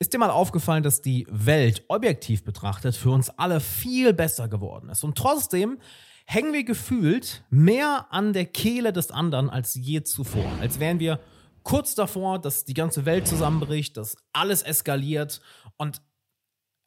[0.00, 4.90] Ist dir mal aufgefallen, dass die Welt objektiv betrachtet für uns alle viel besser geworden
[4.90, 5.02] ist?
[5.02, 5.78] Und trotzdem
[6.24, 10.48] hängen wir gefühlt mehr an der Kehle des anderen als je zuvor.
[10.60, 11.18] Als wären wir
[11.64, 15.40] kurz davor, dass die ganze Welt zusammenbricht, dass alles eskaliert.
[15.76, 16.00] Und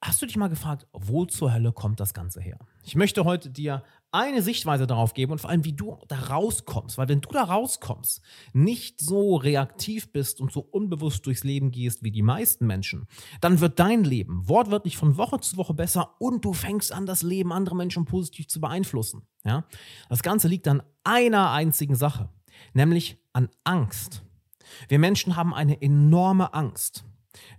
[0.02, 2.60] hast du dich mal gefragt, wo zur Hölle kommt das Ganze her?
[2.84, 6.98] Ich möchte heute dir eine Sichtweise darauf geben und vor allem, wie du da rauskommst.
[6.98, 8.22] Weil wenn du da rauskommst,
[8.54, 13.08] nicht so reaktiv bist und so unbewusst durchs Leben gehst wie die meisten Menschen,
[13.40, 17.22] dann wird dein Leben wortwörtlich von Woche zu Woche besser und du fängst an, das
[17.22, 19.24] Leben anderer Menschen positiv zu beeinflussen.
[19.46, 19.66] Ja?
[20.10, 22.30] Das Ganze liegt an einer einzigen Sache,
[22.74, 24.24] nämlich an Angst.
[24.88, 27.06] Wir Menschen haben eine enorme Angst.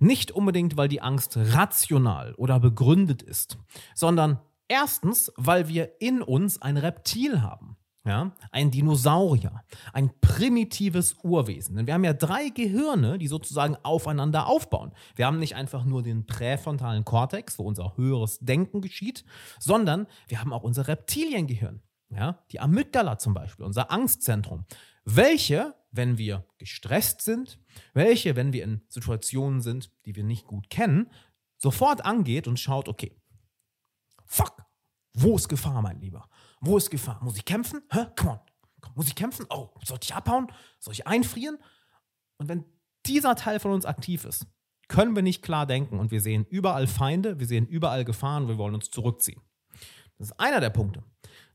[0.01, 3.59] Nicht unbedingt, weil die Angst rational oder begründet ist,
[3.95, 4.39] sondern
[4.73, 7.77] Erstens, weil wir in uns ein Reptil haben.
[8.07, 9.63] Ja, ein Dinosaurier,
[9.93, 11.77] ein primitives Urwesen.
[11.77, 14.93] Denn wir haben ja drei Gehirne, die sozusagen aufeinander aufbauen.
[15.15, 19.27] Wir haben nicht einfach nur den präfrontalen Kortex, wo unser höheres Denken geschieht,
[19.61, 21.83] sondern wir haben auch unser Reptiliengehirn.
[22.09, 24.65] Ja, die Amygdala zum Beispiel, unser Angstzentrum.
[25.05, 27.61] Welche, wenn wir gestresst sind,
[27.93, 31.11] welche, wenn wir in Situationen sind, die wir nicht gut kennen,
[31.59, 33.22] sofort angeht und schaut, okay,
[34.33, 34.65] Fuck.
[35.13, 36.27] Wo ist Gefahr, mein Lieber?
[36.63, 37.21] Wo ist Gefahr?
[37.23, 37.83] Muss ich kämpfen?
[37.91, 38.07] Hä?
[38.17, 38.41] Come on.
[38.95, 39.45] Muss ich kämpfen?
[39.51, 40.47] Oh, soll ich abhauen?
[40.79, 41.59] Soll ich einfrieren?
[42.39, 42.65] Und wenn
[43.05, 44.47] dieser Teil von uns aktiv ist,
[44.89, 48.57] können wir nicht klar denken und wir sehen überall Feinde, wir sehen überall Gefahren, wir
[48.57, 49.43] wollen uns zurückziehen.
[50.17, 51.05] Das ist einer der Punkte.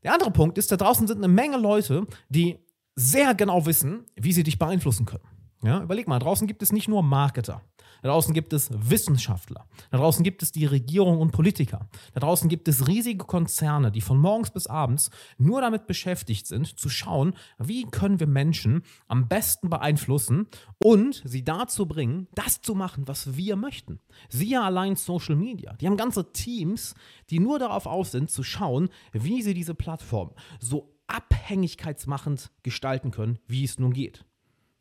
[0.04, 2.60] Der andere Punkt ist, da draußen sind eine Menge Leute, die
[2.94, 5.24] sehr genau wissen, wie sie dich beeinflussen können.
[5.62, 7.62] Ja, überleg mal, draußen gibt es nicht nur Marketer.
[8.02, 9.66] Da draußen gibt es Wissenschaftler.
[9.90, 11.88] Da draußen gibt es die Regierung und Politiker.
[12.14, 16.78] Da draußen gibt es riesige Konzerne, die von morgens bis abends nur damit beschäftigt sind,
[16.78, 20.46] zu schauen, wie können wir Menschen am besten beeinflussen
[20.78, 23.98] und sie dazu bringen, das zu machen, was wir möchten.
[24.28, 25.72] Siehe allein Social Media.
[25.74, 26.94] Die haben ganze Teams,
[27.30, 33.38] die nur darauf aus sind, zu schauen, wie sie diese Plattform so abhängigkeitsmachend gestalten können,
[33.48, 34.24] wie es nun geht.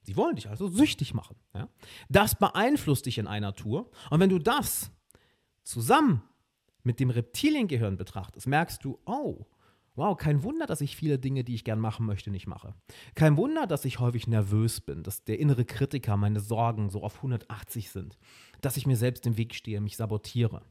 [0.08, 1.36] Sie wollen dich also süchtig machen.
[1.54, 1.68] Ja?
[2.08, 3.92] Das beeinflusst dich in einer Tour.
[4.10, 4.90] Und wenn du das
[5.64, 6.24] zusammen
[6.82, 9.46] mit dem Reptiliengehirn betrachtest, merkst du, oh,
[9.96, 12.74] wow, kein Wunder, dass ich viele Dinge, die ich gern machen möchte, nicht mache.
[13.16, 17.18] Kein Wunder, dass ich häufig nervös bin, dass der innere Kritiker, meine Sorgen so auf
[17.18, 18.18] 180 sind,
[18.62, 20.62] dass ich mir selbst im Weg stehe, mich sabotiere.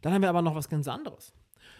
[0.00, 1.34] Dann haben wir aber noch was ganz anderes.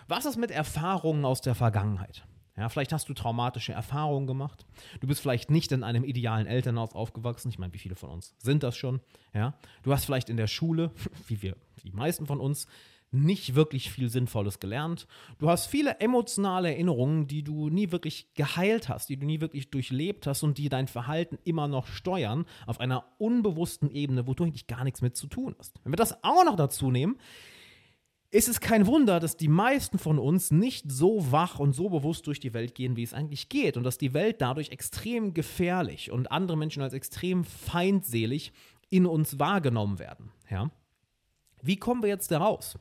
[0.07, 2.27] Was ist mit Erfahrungen aus der Vergangenheit?
[2.57, 4.67] Ja, vielleicht hast du traumatische Erfahrungen gemacht.
[5.01, 7.49] Du bist vielleicht nicht in einem idealen Elternhaus aufgewachsen.
[7.49, 9.01] Ich meine, wie viele von uns sind das schon?
[9.33, 10.91] Ja, du hast vielleicht in der Schule,
[11.29, 12.67] wie wir, die meisten von uns,
[13.13, 15.07] nicht wirklich viel Sinnvolles gelernt.
[15.39, 19.71] Du hast viele emotionale Erinnerungen, die du nie wirklich geheilt hast, die du nie wirklich
[19.71, 24.45] durchlebt hast und die dein Verhalten immer noch steuern auf einer unbewussten Ebene, wo du
[24.45, 25.81] eigentlich gar nichts mit zu tun hast.
[25.83, 27.19] Wenn wir das auch noch dazu nehmen,
[28.33, 32.27] ist es kein Wunder, dass die meisten von uns nicht so wach und so bewusst
[32.27, 33.77] durch die Welt gehen, wie es eigentlich geht.
[33.77, 38.53] Und dass die Welt dadurch extrem gefährlich und andere Menschen als extrem feindselig
[38.89, 40.31] in uns wahrgenommen werden.
[40.49, 40.71] Ja?
[41.61, 42.79] Wie kommen wir jetzt da raus?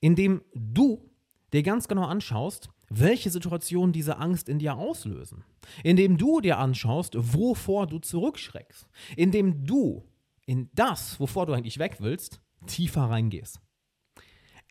[0.00, 1.10] Indem du
[1.54, 5.44] dir ganz genau anschaust, welche Situationen diese Angst in dir auslösen.
[5.82, 8.86] Indem du dir anschaust, wovor du zurückschreckst.
[9.16, 10.06] Indem du
[10.44, 13.58] in das, wovor du eigentlich weg willst, tiefer reingehst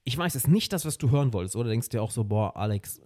[0.04, 1.56] ich weiß, es ist nicht das, was du hören wolltest.
[1.56, 3.02] Oder denkst dir auch so, boah, Alex,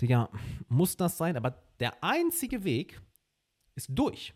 [0.00, 0.28] Digga,
[0.68, 1.36] muss das sein?
[1.36, 3.00] Aber der einzige Weg
[3.74, 4.34] ist durch.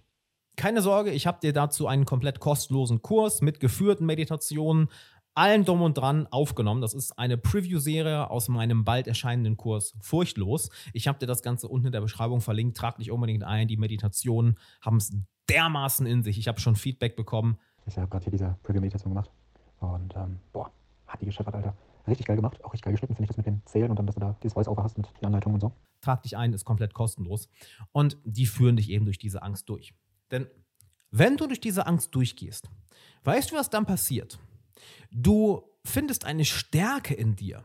[0.57, 4.89] Keine Sorge, ich habe dir dazu einen komplett kostenlosen Kurs mit geführten Meditationen,
[5.35, 6.81] allen drum und dran aufgenommen.
[6.81, 10.71] Das ist eine Preview-Serie aus meinem bald erscheinenden Kurs Furchtlos.
[10.93, 12.77] Ich habe dir das Ganze unten in der Beschreibung verlinkt.
[12.77, 13.67] Trag dich unbedingt ein.
[13.67, 15.13] Die Meditationen haben es
[15.49, 16.39] dermaßen in sich.
[16.39, 17.59] Ich habe schon Feedback bekommen.
[17.87, 19.31] Ich habe gerade hier diese Preview-Meditation gemacht.
[19.81, 20.71] Und ähm, boah,
[21.15, 21.77] hat die gescheppert, Alter.
[22.07, 24.07] Richtig geil gemacht, auch richtig geil geschnitten, finde ich das mit den Zählen und dann,
[24.07, 25.73] dass du da dieses Voice-Over hast mit den Anleitungen und so.
[26.03, 27.49] Trag dich ein, ist komplett kostenlos.
[27.93, 29.95] Und die führen dich eben durch diese Angst durch.
[30.31, 30.47] Denn
[31.11, 32.69] wenn du durch diese Angst durchgehst,
[33.23, 34.39] weißt du, was dann passiert?
[35.11, 37.65] Du findest eine Stärke in dir,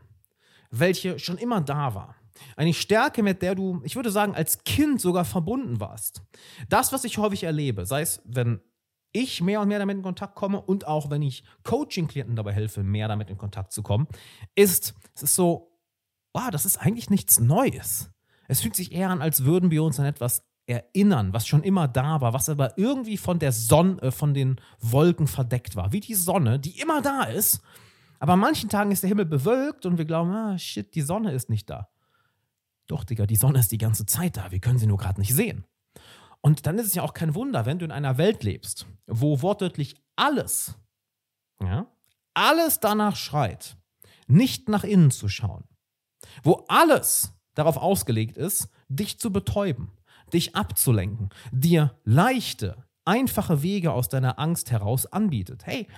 [0.70, 2.14] welche schon immer da war.
[2.56, 6.22] Eine Stärke, mit der du, ich würde sagen, als Kind sogar verbunden warst.
[6.68, 8.60] Das, was ich häufig erlebe, sei es, wenn
[9.12, 12.82] ich mehr und mehr damit in Kontakt komme und auch wenn ich Coaching-Klienten dabei helfe,
[12.82, 14.06] mehr damit in Kontakt zu kommen,
[14.54, 15.78] ist, es ist so,
[16.32, 18.10] wow, das ist eigentlich nichts Neues.
[18.48, 21.88] Es fühlt sich eher an, als würden wir uns an etwas erinnern, was schon immer
[21.88, 25.92] da war, was aber irgendwie von der Sonne, äh, von den Wolken verdeckt war.
[25.92, 27.60] Wie die Sonne, die immer da ist.
[28.20, 31.32] Aber an manchen Tagen ist der Himmel bewölkt und wir glauben, ah, shit, die Sonne
[31.32, 31.88] ist nicht da.
[32.86, 34.50] Doch, Digga, die Sonne ist die ganze Zeit da.
[34.50, 35.64] Wir können sie nur gerade nicht sehen.
[36.42, 39.42] Und dann ist es ja auch kein Wunder, wenn du in einer Welt lebst, wo
[39.42, 40.74] wortwörtlich alles
[42.34, 43.76] alles danach schreit,
[44.26, 45.64] nicht nach innen zu schauen,
[46.42, 49.92] wo alles darauf ausgelegt ist, dich zu betäuben,
[50.32, 55.66] dich abzulenken, dir leichte, einfache Wege aus deiner Angst heraus anbietet.
[55.66, 55.88] Hey,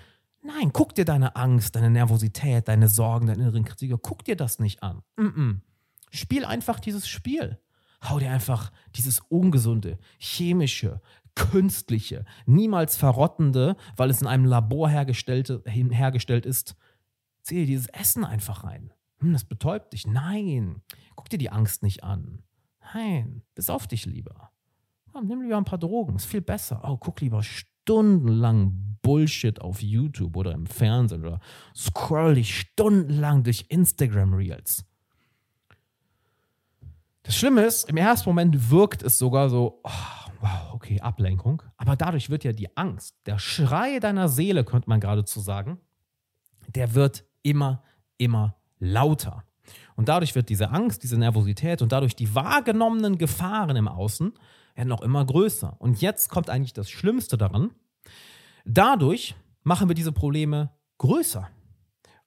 [0.42, 4.58] nein, guck dir deine Angst, deine Nervosität, deine Sorgen, deinen inneren Kritiker, guck dir das
[4.58, 5.02] nicht an.
[5.16, 5.60] Mm -mm.
[6.10, 7.58] Spiel einfach dieses Spiel.
[8.02, 11.00] Hau dir einfach dieses ungesunde, chemische,
[11.34, 16.76] künstliche, niemals verrottende, weil es in einem Labor hergestellte, hergestellt ist,
[17.43, 18.93] zieh dir dieses Essen einfach rein.
[19.19, 20.06] Hm, das betäubt dich.
[20.06, 20.82] Nein,
[21.14, 22.43] guck dir die Angst nicht an.
[22.94, 24.50] Nein, bis auf dich lieber.
[25.14, 26.81] Ja, nimm lieber ein paar Drogen, ist viel besser.
[26.84, 31.40] Oh, guck lieber stundenlang Bullshit auf YouTube oder im Fernsehen oder
[31.75, 34.84] scroll dich stundenlang durch Instagram Reels.
[37.22, 39.90] Das Schlimme ist, im ersten Moment wirkt es sogar so, oh,
[40.40, 41.62] wow, okay, Ablenkung.
[41.76, 45.78] Aber dadurch wird ja die Angst, der Schrei deiner Seele, könnte man geradezu sagen,
[46.69, 47.82] der wird immer,
[48.19, 49.44] immer lauter.
[49.94, 54.32] Und dadurch wird diese Angst, diese Nervosität und dadurch die wahrgenommenen Gefahren im Außen
[54.75, 55.76] werden noch immer größer.
[55.78, 57.70] Und jetzt kommt eigentlich das Schlimmste daran.
[58.64, 61.48] Dadurch machen wir diese Probleme größer.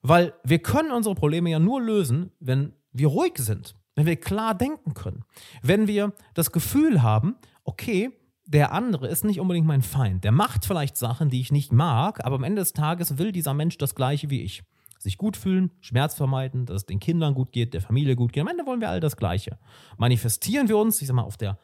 [0.01, 4.55] Weil wir können unsere Probleme ja nur lösen, wenn wir ruhig sind, wenn wir klar
[4.55, 5.23] denken können,
[5.61, 8.11] wenn wir das Gefühl haben, okay,
[8.45, 10.23] der andere ist nicht unbedingt mein Feind.
[10.23, 13.53] Der macht vielleicht Sachen, die ich nicht mag, aber am Ende des Tages will dieser
[13.53, 14.63] Mensch das Gleiche wie ich.
[14.99, 18.41] Sich gut fühlen, Schmerz vermeiden, dass es den Kindern gut geht, der Familie gut geht.
[18.41, 19.57] Am Ende wollen wir all das Gleiche.
[19.97, 21.57] Manifestieren wir uns, ich sag mal, auf der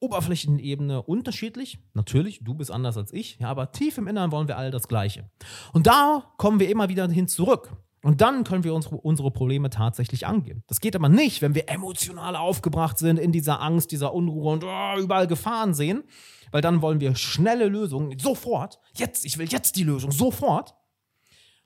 [0.00, 1.78] oberflächlichen Ebene unterschiedlich.
[1.94, 4.88] Natürlich, du bist anders als ich, ja, aber tief im Inneren wollen wir all das
[4.88, 5.28] Gleiche.
[5.72, 7.72] Und da kommen wir immer wieder hin zurück.
[8.02, 10.62] Und dann können wir unsere, unsere Probleme tatsächlich angehen.
[10.68, 14.64] Das geht aber nicht, wenn wir emotional aufgebracht sind, in dieser Angst, dieser Unruhe und
[14.64, 16.04] oh, überall Gefahren sehen,
[16.52, 20.74] weil dann wollen wir schnelle Lösungen, sofort, jetzt, ich will jetzt die Lösung, sofort.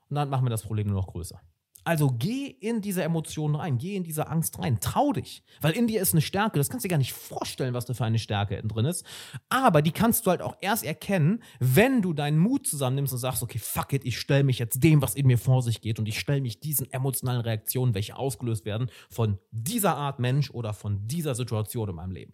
[0.09, 1.39] Und dann machen wir das Problem nur noch größer.
[1.85, 5.87] Also geh in diese Emotionen rein, geh in diese Angst rein, trau dich, weil in
[5.87, 8.19] dir ist eine Stärke, das kannst du dir gar nicht vorstellen, was da für eine
[8.19, 9.05] Stärke drin ist,
[9.49, 13.43] aber die kannst du halt auch erst erkennen, wenn du deinen Mut zusammennimmst und sagst,
[13.43, 16.07] okay, fuck it, ich stelle mich jetzt dem, was in mir vor sich geht und
[16.07, 21.07] ich stelle mich diesen emotionalen Reaktionen, welche ausgelöst werden von dieser Art Mensch oder von
[21.07, 22.33] dieser Situation in meinem Leben.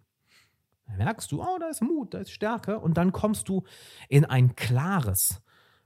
[0.85, 3.63] Dann merkst du, oh, da ist Mut, da ist Stärke und dann kommst du
[4.09, 5.41] in ein klares,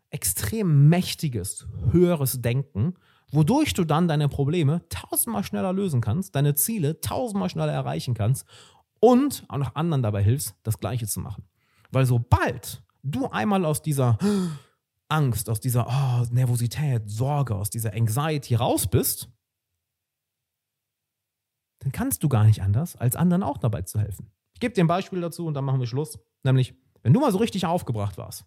[0.10, 2.96] extrem mächtiges, höheres Denken
[3.34, 8.46] wodurch du dann deine Probleme tausendmal schneller lösen kannst, deine Ziele tausendmal schneller erreichen kannst
[9.00, 11.44] und auch noch anderen dabei hilfst, das Gleiche zu machen.
[11.92, 14.18] Weil sobald du einmal aus dieser
[15.10, 19.30] Angst, aus dieser oh, Nervosität, Sorge, aus dieser Anxiety raus bist,
[21.80, 24.32] dann kannst du gar nicht anders, als anderen auch dabei zu helfen.
[24.54, 26.18] Ich gebe dir ein Beispiel dazu und dann machen wir Schluss.
[26.44, 28.46] Nämlich, wenn du mal so richtig aufgebracht warst,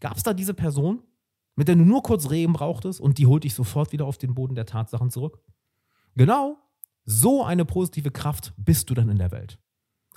[0.00, 1.02] gab es da diese Person,
[1.58, 4.32] mit der du nur kurz reden brauchtest und die holt dich sofort wieder auf den
[4.32, 5.40] Boden der Tatsachen zurück.
[6.14, 6.56] Genau
[7.04, 9.58] so eine positive Kraft bist du dann in der Welt.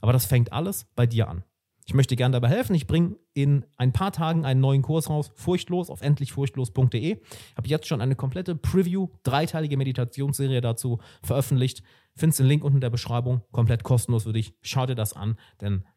[0.02, 1.44] Aber das fängt alles bei dir an.
[1.88, 2.76] Ich möchte gerne dabei helfen.
[2.76, 7.00] Ich bringe in ein paar Tagen einen neuen Kurs raus, furchtlos auf endlichfurchtlos.de.
[7.02, 11.82] Ich habe jetzt schon eine komplette Preview, dreiteilige Meditationsserie dazu veröffentlicht.
[12.16, 14.54] Findest den Link unten in der Beschreibung, komplett kostenlos für dich.
[14.62, 15.88] Schau dir das an, denn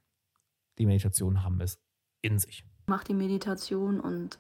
[0.79, 1.79] die Meditationen haben es
[2.23, 2.65] in sich.
[2.87, 4.39] Mach die Meditation und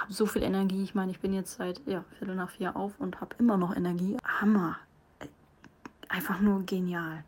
[0.00, 0.82] habe so viel Energie.
[0.82, 3.74] Ich meine, ich bin jetzt seit ja, Viertel nach vier auf und habe immer noch
[3.74, 4.16] Energie.
[4.24, 4.76] Hammer.
[6.08, 7.24] Einfach nur genial.